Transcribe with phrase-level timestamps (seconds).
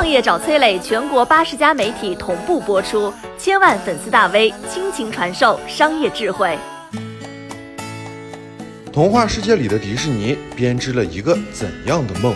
[0.00, 6.56] 创业找崔磊，全国八十家媒体同步播出，千万粉丝大 V 倾情传授商业智慧。
[8.90, 12.34] 童话世界里的迪士尼编织了一个怎样的梦？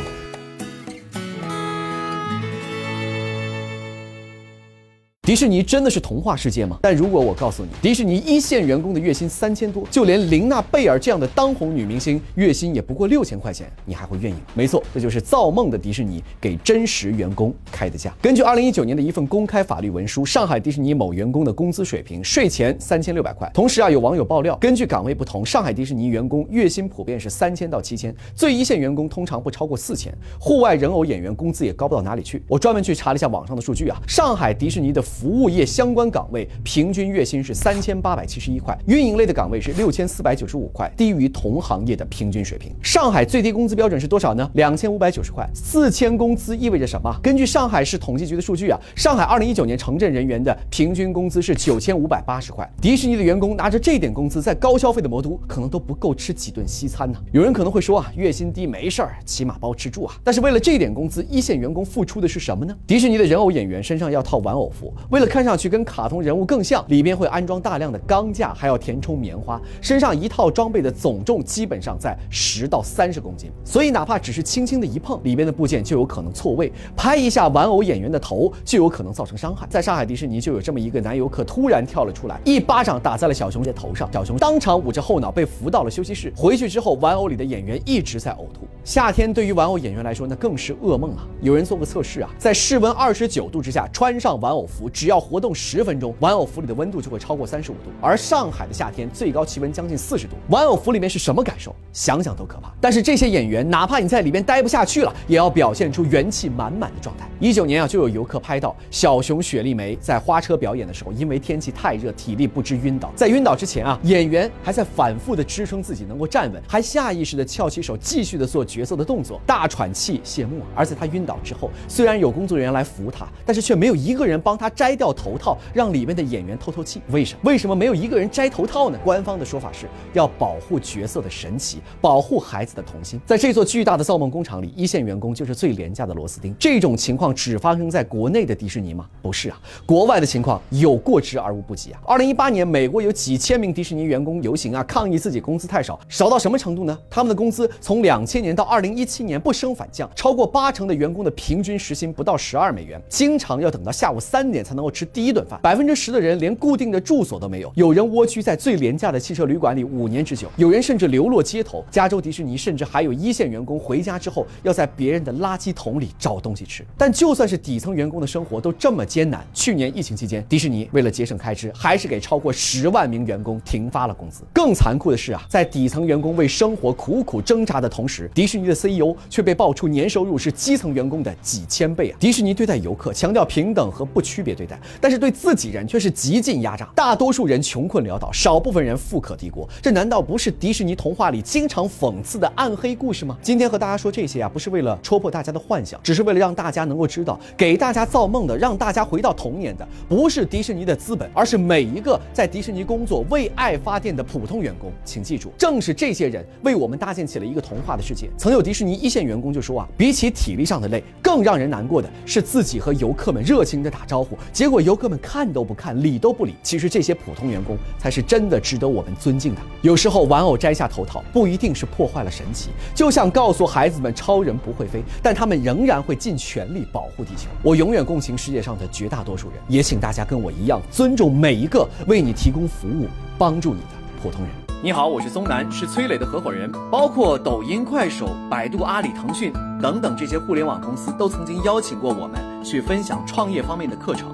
[5.35, 6.79] 迪士尼真的是童话世界吗？
[6.81, 14.43] 但如果我告诉你，迪士尼一线员工的月薪三千多，就连琳娜贝尔这样的当红女明星月薪也不过六千块钱，你还会愿意吗？
[14.55, 18.15] 没错，这就是造梦的迪士尼给真实员工开的价。
[18.23, 23.51] 根据二零一九年的一份公开法律文书，上海迪士尼某员工的工资水平税前三千六百块。
[23.53, 30.17] 同时啊，有网友爆料，根据岗位不同，上海迪士尼员工月薪普遍是三千到七千，最一线员工通常不超过四千。
[30.39, 32.41] 户外人偶演员工资也高不到哪里去。
[32.47, 35.03] 我专门去查了一下网上的数据啊，上海迪士尼的。
[35.25, 42.71] 服务业相关岗位平均月薪是三千八百七十一块，运营类的岗位是六千四百九十五块，低于同行业的平均水平。
[42.83, 44.51] 上海最低工资标准是多少呢？
[44.53, 45.49] 两千五百九十块。
[45.55, 47.11] 四千工资意味着什么？
[47.23, 52.71] 根据上海市统计局的数据啊，上海二零一九年城镇人员的平均工资是九千五百八十块。
[52.83, 57.19] 迪士尼的员工拿着这点工资，在高消费的魔都，可能都不够吃几顿西餐呢。
[57.33, 60.15] 有人可能会说啊，月薪低没事儿，起码包吃住啊。
[60.23, 62.77] 但是为了这点工资，一线员工付出的是什么呢？
[62.87, 64.93] 迪士尼的人偶演员身上要套玩偶服。
[65.11, 79.67] 为了看上去跟卡通人物更像，里边会安装大量的钢架，还要填充棉花，身上一套装备的总重基本上在十到三十公斤，所以哪怕只是轻轻的一碰，里边的部件就有可能错位，拍一下玩偶演员的头就有可能造成伤害。
[79.69, 86.33] 在上海迪士尼就有这么一个男游客突然跳了出来，一巴掌打在了小熊的头上，小熊当场捂着后脑被扶到了休息室。
[86.37, 88.67] 回去之后，玩偶里的演员一直在呕吐。
[88.85, 91.27] 夏天对于玩偶演员来说，那更是噩梦啊！
[91.41, 97.91] 有人做过测试啊，在室温二十九度之下穿上玩偶服，只要活动十分钟，玩偶服里的温度就会超过三十五度。
[98.01, 101.75] 而上海的夏天最高气温将近四十度，玩偶服里面是什么感受？
[101.93, 102.73] 想想都可怕。
[102.81, 107.29] 但是这些演员，哪怕你在里面待不下去了，也要表现出元气满满的状态。
[107.41, 113.13] 一九年啊，就有游客拍到小熊雪莉梅在花车表演的时候，因为天气太热，体力不支晕倒。
[113.17, 120.61] 在晕倒之前啊，演员还在反复的支撑自己能够站稳，还下意识的翘起手，继续的做角色的动作，大喘气谢幕。
[120.73, 125.57] 而在他晕倒之后，虽然有工作人员来扶他，但是却没有一个人帮他摘掉头套。
[125.73, 127.41] 让里面的演员透透气，为什么？
[127.45, 128.99] 为什么没有一个人摘头套呢？
[129.03, 133.19] 官方的说法是要保护角色的神奇，保护孩子的童心。
[133.25, 136.55] 在这座巨大的造梦工厂里，一线员工就是最廉价的螺丝钉。
[136.59, 139.09] 这种情况只发生在国内的迪士尼吗？
[139.23, 142.01] 不是啊，国外的情况有过之而无不及啊。
[142.07, 146.99] 二零一八年，美国有几千名迪士尼员工游行啊，抗议自己工资太少，少到什么程度呢？
[147.09, 155.59] 他们的工资从两千年到二零一七年不升反降，超过八成的员工的平均时薪不到十二美元，经常要等到下午三点才能够吃第一顿饭。
[155.63, 161.85] 百分之十的人连固定的住所都没有，有人蜗居在最廉价的汽车旅馆里五年之久，有人甚至流落街头。
[161.91, 166.85] 加州迪士尼甚至还有一线员工回家之后要在别人的垃圾桶里找东西吃。
[166.97, 174.43] 但就算是底层员工的生活都这么艰难，去年疫情期间，迪士尼为了节省开支，还是给超过十万名员工停发了工资。
[174.53, 182.17] 更残酷的是啊，在底层员工为生活苦苦挣扎的同时，迪士尼的 CEO 却被爆出年收入是基层员工的几千倍啊！
[182.19, 189.69] 迪士尼对待游客强调平等和不区别对对待，但是对自己人却是极尽压榨，大多数人穷困潦倒，少部分人富可敌国。
[189.83, 193.37] 这难道不是迪士尼童话里经常讽刺的暗黑故事吗？
[193.43, 204.91] 今天和大家说这些啊，不是为了戳破大家的幻想，只是为了让大家能够知道，给大家造梦的，让大家回到童年的，不是迪士尼的资本，而是每一个在迪士尼工作、为爱发电的普通员工。
[205.05, 208.31] 请记住，正是这些人为我们搭建起了一个童话的世界。
[208.39, 215.75] 曾有迪士尼一线员工就说啊，比起体力上的累，更让人难过的是自己和游客们热情的打招呼，结果游客们看都不。
[215.75, 219.61] 看理都不理，其实这些普通员工才是真的值得我们尊敬的。
[219.83, 227.49] 有时候玩偶摘下头套，不一定是破坏了神奇，就像告诉孩子们超人不会飞，但他们仍然会尽全力保护地球。
[227.61, 233.87] 我永远共情世界上的绝大多数人，也请大家跟我一样尊重每一个为你提供服务、帮助你的
[234.23, 234.51] 普通人。
[234.81, 244.34] 你好，我是松南，是崔磊的合伙人，包括抖音、快手、百度、阿里、腾讯等等这些互联网公司都曾经邀请过我们去分享创业方面的课程。